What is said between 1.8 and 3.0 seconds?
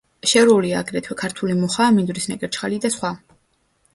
მინდვრის ნეკერჩხალი და